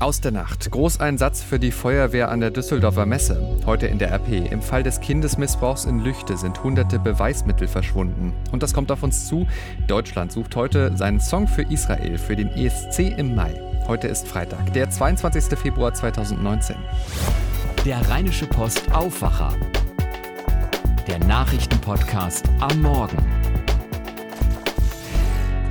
[0.00, 0.70] Aus der Nacht.
[0.70, 3.58] Großeinsatz für die Feuerwehr an der Düsseldorfer Messe.
[3.66, 4.48] Heute in der RP.
[4.48, 8.32] Im Fall des Kindesmissbrauchs in Lüchte sind hunderte Beweismittel verschwunden.
[8.52, 9.48] Und das kommt auf uns zu.
[9.88, 13.60] Deutschland sucht heute seinen Song für Israel für den ESC im Mai.
[13.88, 15.58] Heute ist Freitag, der 22.
[15.58, 16.76] Februar 2019.
[17.84, 19.52] Der Rheinische Post Aufwacher.
[21.08, 23.37] Der Nachrichtenpodcast am Morgen.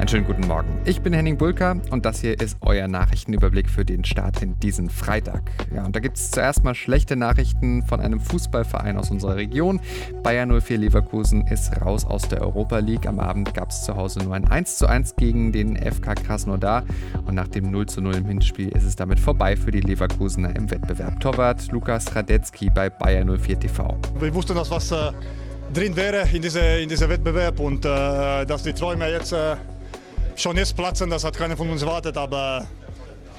[0.08, 0.80] Einen schönen guten Morgen.
[0.86, 4.90] Ich bin Henning Bulka und das hier ist euer Nachrichtenüberblick für den Start in diesen
[4.90, 5.52] Freitag.
[5.76, 9.82] Ja, und da gibt es zuerst mal schlechte Nachrichten von einem Fußballverein aus unserer Region.
[10.24, 13.06] Bayern 04 Leverkusen ist raus aus der Europa League.
[13.06, 16.86] Am Abend gab es zu Hause nur ein 1:1 gegen den FK Krasnodar
[17.26, 21.20] und nach dem 0:0 im Hinspiel ist es damit vorbei für die Leverkusener im Wettbewerb.
[21.20, 23.98] Torwart Lukas Radetzky bei Bayern 04 TV.
[24.22, 25.12] Wir wussten, dass was äh,
[25.74, 29.58] drin wäre in diesem in diese Wettbewerb und äh, dass die Träume jetzt äh,
[30.40, 32.68] schon jetzt platzen, das hat keiner von uns erwartet, aber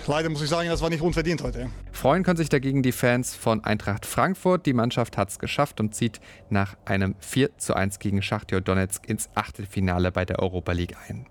[0.06, 1.70] leider muss ich sagen, das war nicht unverdient heute.
[1.93, 4.67] Freuen können sich dagegen die Fans von Eintracht Frankfurt.
[4.67, 9.09] Die Mannschaft hat es geschafft und zieht nach einem 4 zu 1 gegen Schachtjo Donetsk
[9.09, 11.27] ins Achtelfinale bei der Europa League ein.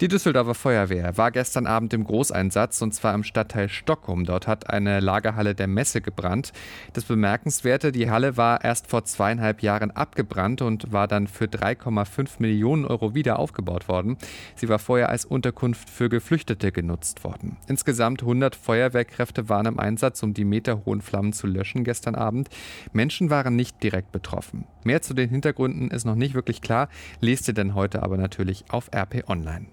[0.00, 4.24] Die Düsseldorfer Feuerwehr war gestern Abend im Großeinsatz und zwar im Stadtteil Stockholm.
[4.24, 6.54] Dort hat eine Lagerhalle der Messe gebrannt.
[6.94, 12.36] Das Bemerkenswerte, die Halle war erst vor zweieinhalb Jahren abgebrannt und war dann für 3,5
[12.38, 14.16] Millionen Euro wieder aufgebaut worden.
[14.56, 17.58] Sie war vorher als Unterkunft für Geflüchtete genutzt worden.
[17.68, 22.48] Insgesamt 100 Feuerwehrkräfte waren im Einsatz, um die meterhohen Flammen zu löschen gestern Abend.
[22.94, 24.64] Menschen waren nicht direkt betroffen.
[24.82, 26.88] Mehr zu den Hintergründen ist noch nicht wirklich klar,
[27.20, 29.66] lest ihr denn heute aber natürlich auf RP Online.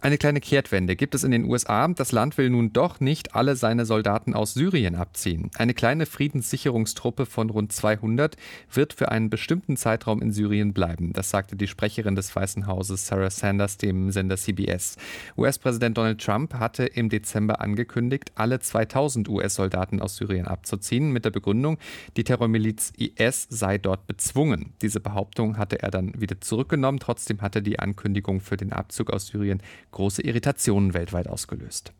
[0.00, 1.88] Eine kleine Kehrtwende gibt es in den USA.
[1.88, 5.50] Das Land will nun doch nicht alle seine Soldaten aus Syrien abziehen.
[5.58, 8.36] Eine kleine Friedenssicherungstruppe von rund 200
[8.72, 11.12] wird für einen bestimmten Zeitraum in Syrien bleiben.
[11.14, 14.98] Das sagte die Sprecherin des Weißen Hauses Sarah Sanders dem Sender CBS.
[15.36, 21.30] US-Präsident Donald Trump hatte im Dezember angekündigt, alle 2000 US-Soldaten aus Syrien abzuziehen, mit der
[21.30, 21.76] Begründung,
[22.16, 24.74] die Terrormiliz IS sei dort bezwungen.
[24.80, 27.00] Diese Behauptung hatte er dann wieder zurückgenommen.
[27.00, 29.60] Trotzdem hatte die Ankündigung für den Abzug aus Syrien
[29.90, 31.92] große Irritationen weltweit ausgelöst.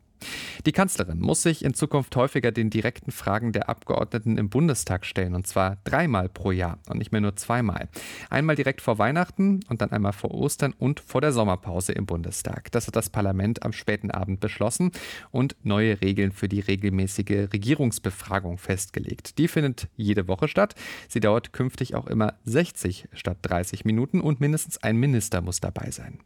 [0.66, 5.34] Die Kanzlerin muss sich in Zukunft häufiger den direkten Fragen der Abgeordneten im Bundestag stellen,
[5.34, 7.88] und zwar dreimal pro Jahr und nicht mehr nur zweimal.
[8.28, 12.72] Einmal direkt vor Weihnachten und dann einmal vor Ostern und vor der Sommerpause im Bundestag.
[12.72, 14.90] Das hat das Parlament am späten Abend beschlossen
[15.30, 19.38] und neue Regeln für die regelmäßige Regierungsbefragung festgelegt.
[19.38, 20.74] Die findet jede Woche statt.
[21.08, 25.90] Sie dauert künftig auch immer 60 statt 30 Minuten und mindestens ein Minister muss dabei
[25.90, 26.18] sein.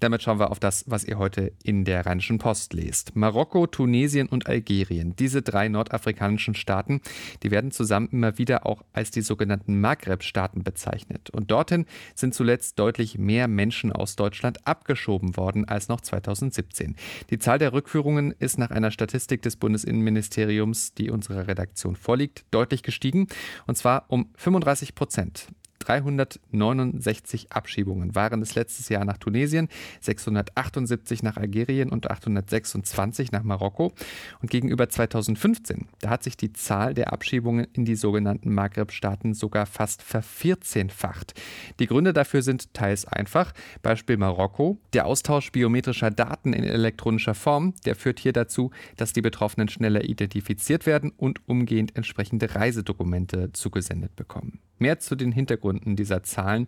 [0.00, 3.16] Damit schauen wir auf das, was ihr heute in der Rheinischen Post lest.
[3.16, 5.16] Marokko, Tunesien und Algerien.
[5.16, 7.00] Diese drei nordafrikanischen Staaten,
[7.42, 11.30] die werden zusammen immer wieder auch als die sogenannten Maghreb-Staaten bezeichnet.
[11.30, 16.96] Und dorthin sind zuletzt deutlich mehr Menschen aus Deutschland abgeschoben worden als noch 2017.
[17.30, 22.82] Die Zahl der Rückführungen ist nach einer Statistik des Bundesinnenministeriums, die unserer Redaktion vorliegt, deutlich
[22.82, 23.28] gestiegen.
[23.66, 25.48] Und zwar um 35 Prozent.
[25.86, 29.68] 369 Abschiebungen waren es letztes Jahr nach Tunesien,
[30.00, 33.92] 678 nach Algerien und 826 nach Marokko.
[34.40, 39.66] Und gegenüber 2015, da hat sich die Zahl der Abschiebungen in die sogenannten Maghreb-Staaten sogar
[39.66, 41.34] fast vervierzehnfacht.
[41.78, 43.52] Die Gründe dafür sind teils einfach.
[43.82, 44.78] Beispiel Marokko.
[44.92, 50.04] Der Austausch biometrischer Daten in elektronischer Form, der führt hier dazu, dass die Betroffenen schneller
[50.04, 54.60] identifiziert werden und umgehend entsprechende Reisedokumente zugesendet bekommen.
[54.78, 56.66] Mehr zu den Hintergründen dieser Zahlen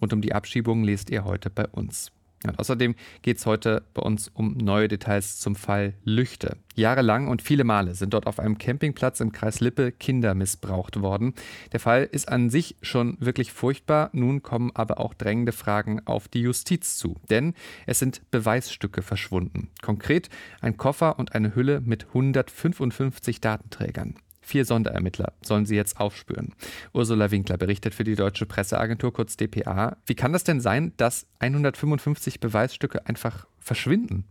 [0.00, 2.12] rund um die Abschiebungen lest ihr heute bei uns.
[2.46, 6.56] Und außerdem geht es heute bei uns um neue Details zum Fall Lüchte.
[6.74, 11.34] Jahrelang und viele Male sind dort auf einem Campingplatz im Kreis Lippe Kinder missbraucht worden.
[11.72, 14.08] Der Fall ist an sich schon wirklich furchtbar.
[14.14, 17.16] Nun kommen aber auch drängende Fragen auf die Justiz zu.
[17.28, 17.52] Denn
[17.86, 19.68] es sind Beweisstücke verschwunden.
[19.82, 20.30] Konkret
[20.62, 24.14] ein Koffer und eine Hülle mit 155 Datenträgern.
[24.50, 26.54] Vier Sonderermittler sollen sie jetzt aufspüren.
[26.92, 29.96] Ursula Winkler berichtet für die Deutsche Presseagentur kurz dpa.
[30.06, 34.24] Wie kann das denn sein, dass 155 Beweisstücke einfach verschwinden?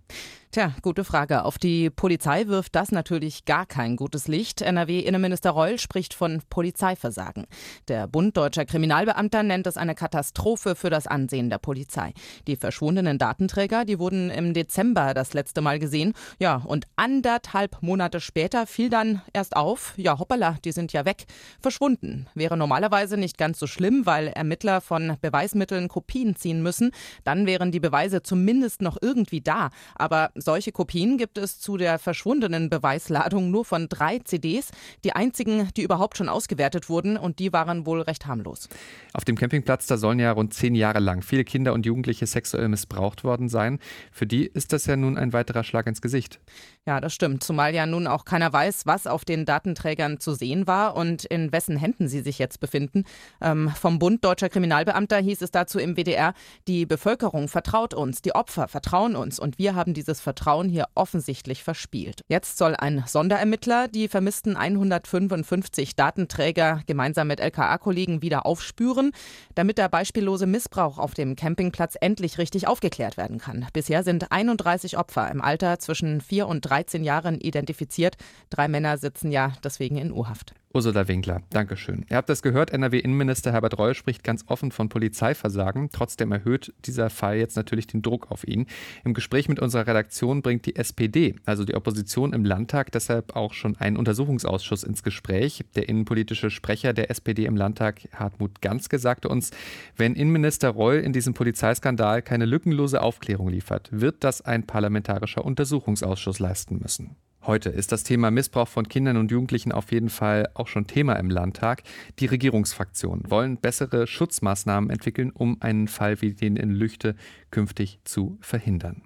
[0.51, 1.45] Tja, gute Frage.
[1.45, 4.63] Auf die Polizei wirft das natürlich gar kein gutes Licht.
[4.63, 7.45] NRW-Innenminister Reul spricht von Polizeiversagen.
[7.87, 12.13] Der Bund deutscher Kriminalbeamter nennt es eine Katastrophe für das Ansehen der Polizei.
[12.47, 16.13] Die verschwundenen Datenträger, die wurden im Dezember das letzte Mal gesehen.
[16.39, 21.27] Ja, und anderthalb Monate später fiel dann erst auf, ja, hoppala, die sind ja weg,
[21.61, 22.25] verschwunden.
[22.33, 26.89] Wäre normalerweise nicht ganz so schlimm, weil Ermittler von Beweismitteln Kopien ziehen müssen.
[27.23, 29.69] Dann wären die Beweise zumindest noch irgendwie da.
[29.93, 34.71] Aber solche Kopien gibt es zu der verschwundenen Beweisladung nur von drei CDs.
[35.03, 38.69] Die einzigen, die überhaupt schon ausgewertet wurden und die waren wohl recht harmlos.
[39.13, 42.67] Auf dem Campingplatz, da sollen ja rund zehn Jahre lang viele Kinder und Jugendliche sexuell
[42.69, 43.79] missbraucht worden sein.
[44.11, 46.39] Für die ist das ja nun ein weiterer Schlag ins Gesicht.
[46.85, 47.43] Ja, das stimmt.
[47.43, 51.51] Zumal ja nun auch keiner weiß, was auf den Datenträgern zu sehen war und in
[51.51, 53.03] wessen Händen sie sich jetzt befinden.
[53.41, 56.33] Ähm, vom Bund Deutscher Kriminalbeamter hieß es dazu im WDR,
[56.67, 60.28] die Bevölkerung vertraut uns, die Opfer vertrauen uns und wir haben dieses Vertrauen
[60.67, 62.21] hier offensichtlich verspielt.
[62.27, 69.11] Jetzt soll ein Sonderermittler die vermissten 155 Datenträger gemeinsam mit LKA-Kollegen wieder aufspüren,
[69.53, 73.67] damit der beispiellose Missbrauch auf dem Campingplatz endlich richtig aufgeklärt werden kann.
[73.73, 78.15] Bisher sind 31 Opfer im Alter zwischen 4 und 3 13 Jahren identifiziert.
[78.49, 80.53] Drei Männer sitzen ja deswegen in U-Haft.
[80.71, 82.05] Ursula Winkler, Dankeschön.
[82.11, 85.89] Ihr habt das gehört, NRW-Innenminister Herbert Reul spricht ganz offen von Polizeiversagen.
[85.91, 88.67] Trotzdem erhöht dieser Fall jetzt natürlich den Druck auf ihn.
[89.03, 93.53] Im Gespräch mit unserer Redaktion bringt die SPD, also die Opposition im Landtag, deshalb auch
[93.53, 95.65] schon einen Untersuchungsausschuss ins Gespräch.
[95.75, 99.49] Der innenpolitische Sprecher der SPD im Landtag, Hartmut Ganske, sagte uns,
[99.97, 106.37] wenn Innenminister Reul in diesem Polizeiskandal keine lückenlose Aufklärung liefert, wird das ein parlamentarischer Untersuchungsausschuss
[106.37, 107.15] leisten müssen.
[107.45, 111.13] Heute ist das Thema Missbrauch von Kindern und Jugendlichen auf jeden Fall auch schon Thema
[111.13, 111.83] im Landtag.
[112.19, 117.15] Die Regierungsfraktionen wollen bessere Schutzmaßnahmen entwickeln, um einen Fall wie den in Lüchte
[117.49, 119.03] künftig zu verhindern.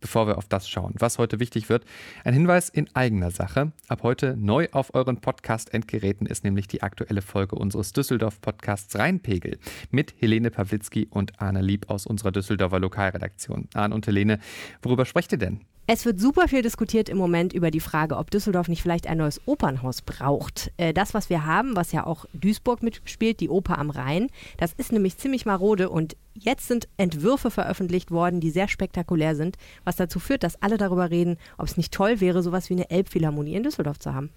[0.00, 1.84] Bevor wir auf das schauen, was heute wichtig wird,
[2.24, 3.72] ein Hinweis in eigener Sache.
[3.86, 9.58] Ab heute neu auf euren Podcast-Endgeräten ist nämlich die aktuelle Folge unseres Düsseldorf-Podcasts Rheinpegel
[9.90, 13.68] mit Helene Pawlitzki und Arne Lieb aus unserer Düsseldorfer Lokalredaktion.
[13.74, 14.40] Arne und Helene,
[14.80, 15.60] worüber sprecht ihr denn?
[15.88, 19.18] Es wird super viel diskutiert im Moment über die Frage, ob Düsseldorf nicht vielleicht ein
[19.18, 20.70] neues Opernhaus braucht.
[20.76, 24.72] Äh, das, was wir haben, was ja auch Duisburg mitspielt, die Oper am Rhein, das
[24.74, 29.96] ist nämlich ziemlich marode und jetzt sind Entwürfe veröffentlicht worden, die sehr spektakulär sind, was
[29.96, 33.54] dazu führt, dass alle darüber reden, ob es nicht toll wäre, sowas wie eine Elbphilharmonie
[33.54, 34.30] in Düsseldorf zu haben.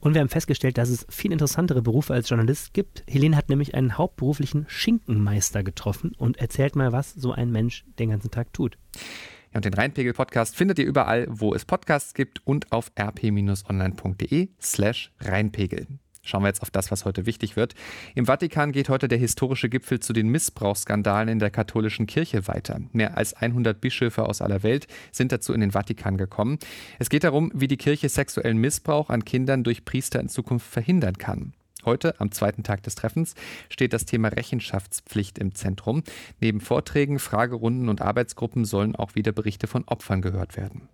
[0.00, 3.02] Und wir haben festgestellt, dass es viel interessantere Berufe als Journalist gibt.
[3.08, 8.10] Helene hat nämlich einen hauptberuflichen Schinkenmeister getroffen und erzählt mal, was so ein Mensch den
[8.10, 8.76] ganzen Tag tut.
[9.52, 15.12] Ja, und den Rheinpegel-Podcast findet ihr überall, wo es Podcasts gibt und auf rp-online.de slash
[15.20, 15.86] Rheinpegel.
[16.24, 17.74] Schauen wir jetzt auf das, was heute wichtig wird.
[18.14, 22.80] Im Vatikan geht heute der historische Gipfel zu den Missbrauchsskandalen in der katholischen Kirche weiter.
[22.92, 26.58] Mehr als 100 Bischöfe aus aller Welt sind dazu in den Vatikan gekommen.
[27.00, 31.18] Es geht darum, wie die Kirche sexuellen Missbrauch an Kindern durch Priester in Zukunft verhindern
[31.18, 31.54] kann.
[31.84, 33.34] Heute, am zweiten Tag des Treffens,
[33.68, 36.02] steht das Thema Rechenschaftspflicht im Zentrum.
[36.40, 40.88] Neben Vorträgen, Fragerunden und Arbeitsgruppen sollen auch wieder Berichte von Opfern gehört werden.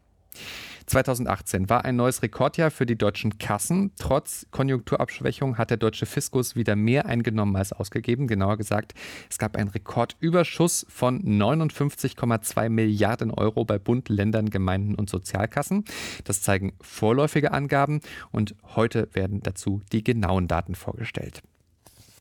[0.88, 3.92] 2018 war ein neues Rekordjahr für die deutschen Kassen.
[3.98, 8.26] Trotz Konjunkturabschwächung hat der deutsche Fiskus wieder mehr eingenommen als ausgegeben.
[8.26, 8.94] Genauer gesagt,
[9.28, 15.84] es gab einen Rekordüberschuss von 59,2 Milliarden Euro bei Bund, Ländern, Gemeinden und Sozialkassen.
[16.24, 18.00] Das zeigen vorläufige Angaben
[18.30, 21.42] und heute werden dazu die genauen Daten vorgestellt.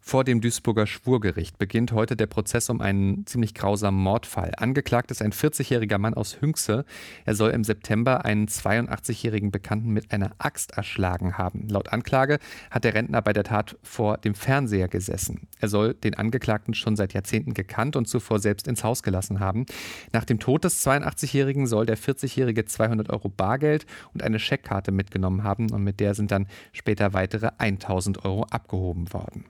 [0.08, 4.54] Vor dem Duisburger Schwurgericht beginnt heute der Prozess um einen ziemlich grausamen Mordfall.
[4.56, 6.86] Angeklagt ist ein 40-jähriger Mann aus Hünxe.
[7.26, 11.68] Er soll im September einen 82-jährigen Bekannten mit einer Axt erschlagen haben.
[11.68, 12.40] Laut Anklage
[12.72, 15.50] hat der Rentner bei der Tat vor dem Fernseher gesessen.
[15.60, 19.66] Er soll den Angeklagten schon seit Jahrzehnten gekannt und zuvor selbst ins Haus gelassen haben.
[20.14, 25.44] Nach dem Tod des 82-jährigen soll der 40-jährige 200 Euro Bargeld und eine Scheckkarte mitgenommen
[25.44, 29.44] haben und mit der sind dann später weitere 1000 Euro abgehoben worden.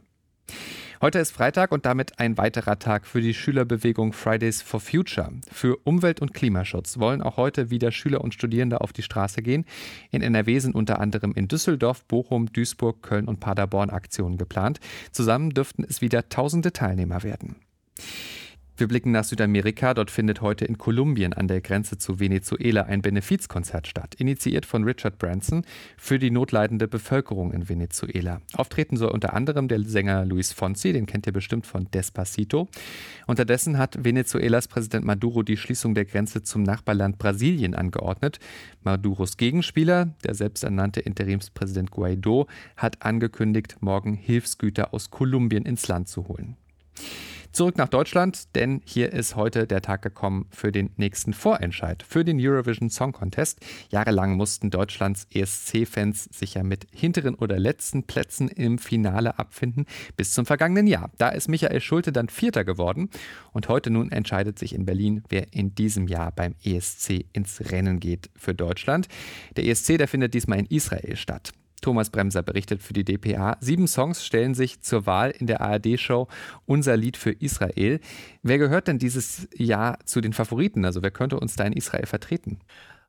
[1.00, 5.32] Heute ist Freitag und damit ein weiterer Tag für die Schülerbewegung Fridays for Future.
[5.52, 9.66] Für Umwelt- und Klimaschutz wollen auch heute wieder Schüler und Studierende auf die Straße gehen.
[10.10, 14.80] In NRW sind unter anderem in Düsseldorf, Bochum, Duisburg, Köln und Paderborn Aktionen geplant.
[15.12, 17.58] Zusammen dürften es wieder tausende Teilnehmer werden.
[18.80, 19.96] Wir blicken nach Südamerika.
[19.96, 24.84] Dort findet heute in Kolumbien an der Grenze zu Venezuela ein Benefizkonzert statt, initiiert von
[24.84, 25.66] Richard Branson
[25.98, 28.40] für die notleidende Bevölkerung in Venezuela.
[28.54, 32.68] Auftreten soll unter anderem der Sänger Luis Fonsi, den kennt ihr bestimmt von Despacito.
[33.26, 38.38] Unterdessen hat Venezuelas Präsident Maduro die Schließung der Grenze zum Nachbarland Brasilien angeordnet.
[38.84, 46.28] Maduros Gegenspieler, der selbsternannte Interimspräsident Guaido, hat angekündigt, morgen Hilfsgüter aus Kolumbien ins Land zu
[46.28, 46.58] holen.
[47.58, 52.24] Zurück nach Deutschland, denn hier ist heute der Tag gekommen für den nächsten Vorentscheid, für
[52.24, 53.66] den Eurovision Song Contest.
[53.90, 60.34] Jahrelang mussten Deutschlands ESC-Fans sich ja mit hinteren oder letzten Plätzen im Finale abfinden, bis
[60.34, 61.10] zum vergangenen Jahr.
[61.18, 63.10] Da ist Michael Schulte dann Vierter geworden
[63.54, 68.00] und heute nun entscheidet sich in Berlin, wer in diesem Jahr beim ESC ins Rennen
[68.00, 69.08] geht für Deutschland.
[69.56, 71.54] Der ESC, der findet diesmal in Israel statt.
[71.82, 73.58] Thomas Bremser berichtet für die DPA.
[73.60, 76.28] Sieben Songs stellen sich zur Wahl in der ARD-Show
[76.66, 78.00] Unser Lied für Israel.
[78.42, 80.86] Wer gehört denn dieses Jahr zu den Favoriten?
[80.86, 82.60] Also wer könnte uns da in Israel vertreten?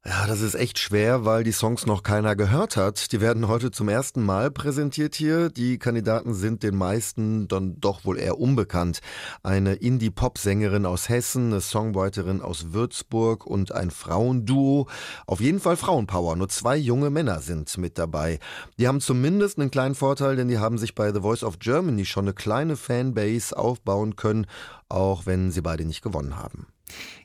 [0.07, 3.13] Ja, das ist echt schwer, weil die Songs noch keiner gehört hat.
[3.13, 5.51] Die werden heute zum ersten Mal präsentiert hier.
[5.51, 9.01] Die Kandidaten sind den meisten dann doch wohl eher unbekannt.
[9.43, 14.87] Eine Indie-Pop-Sängerin aus Hessen, eine Songwriterin aus Würzburg und ein Frauenduo.
[15.27, 16.37] Auf jeden Fall Frauenpower.
[16.37, 18.39] Nur zwei junge Männer sind mit dabei.
[18.79, 22.07] Die haben zumindest einen kleinen Vorteil, denn die haben sich bei The Voice of Germany
[22.07, 24.47] schon eine kleine Fanbase aufbauen können,
[24.89, 26.69] auch wenn sie beide nicht gewonnen haben.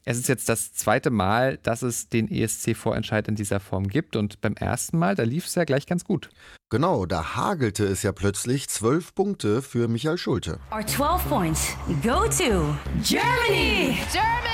[0.05, 4.41] Es ist jetzt das zweite Mal, dass es den ESC-Vorentscheid in dieser Form gibt und
[4.41, 6.29] beim ersten Mal, da lief es ja gleich ganz gut.
[6.69, 10.59] Genau, da hagelte es ja plötzlich zwölf Punkte für Michael Schulte.
[10.71, 13.99] Our 12 points go to Germany!
[14.11, 14.52] Germany,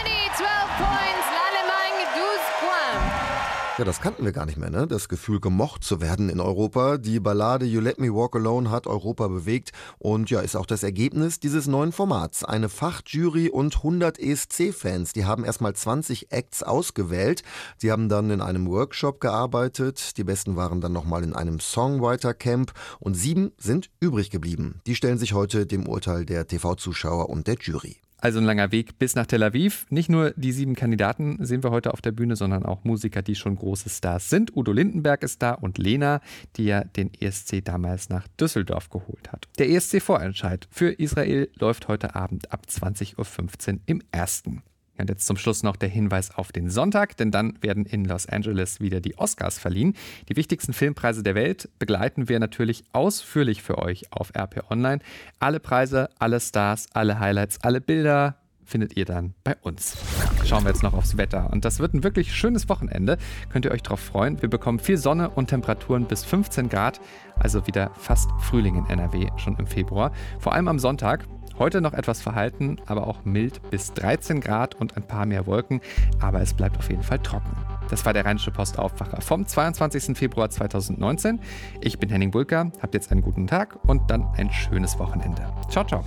[3.80, 4.88] Ja, das kannten wir gar nicht mehr, ne?
[4.88, 6.98] Das Gefühl, gemocht zu werden in Europa.
[6.98, 10.84] Die Ballade You Let Me Walk Alone hat Europa bewegt und ja, ist auch das
[10.84, 12.44] Ergebnis dieses neuen Formats.
[12.44, 17.44] Eine Fachjury und 100 ESC-Fans, die haben erstmal 20 Acts ausgewählt.
[17.82, 20.18] Die haben dann in einem Workshop gearbeitet.
[20.18, 24.82] Die besten waren dann nochmal in einem Songwriter-Camp und sieben sind übrig geblieben.
[24.88, 28.02] Die stellen sich heute dem Urteil der TV-Zuschauer und der Jury.
[28.22, 29.86] Also ein langer Weg bis nach Tel Aviv.
[29.90, 33.36] Nicht nur die sieben Kandidaten sehen wir heute auf der Bühne, sondern auch Musiker, die
[33.36, 34.56] schon große Stars sind.
[34.56, 36.22] Udo Lindenberg ist da und Lena,
[36.58, 39.48] die ja den ESC damals nach Düsseldorf geholt hat.
[39.58, 44.64] Der ESC-Vorentscheid für Israel läuft heute Abend ab 20.15 Uhr im ersten.
[45.00, 48.28] Und jetzt zum Schluss noch der Hinweis auf den Sonntag, denn dann werden in Los
[48.28, 49.96] Angeles wieder die Oscars verliehen.
[50.28, 55.00] Die wichtigsten Filmpreise der Welt begleiten wir natürlich ausführlich für euch auf RP Online.
[55.40, 58.36] Alle Preise, alle Stars, alle Highlights, alle Bilder
[58.70, 59.98] findet ihr dann bei uns.
[60.46, 61.50] Schauen wir jetzt noch aufs Wetter.
[61.52, 63.18] Und das wird ein wirklich schönes Wochenende.
[63.50, 64.42] Könnt ihr euch darauf freuen.
[64.42, 67.02] Wir bekommen viel Sonne und Temperaturen bis 15 Grad.
[67.36, 70.12] Also wieder fast Frühling in NRW schon im Februar.
[70.40, 71.26] Vor allem am Sonntag.
[71.60, 75.82] Heute noch etwas verhalten, aber auch mild bis 13 Grad und ein paar mehr Wolken,
[76.22, 77.52] aber es bleibt auf jeden Fall trocken.
[77.90, 80.18] Das war der Rheinische Post Aufwacher vom 22.
[80.18, 81.42] Februar 2019.
[81.82, 85.42] Ich bin Henning Bulka, habt jetzt einen guten Tag und dann ein schönes Wochenende.
[85.70, 86.06] Ciao, ciao.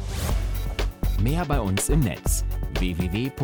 [1.21, 2.45] Mehr bei uns im Netz
[2.79, 3.43] www.rp-online.de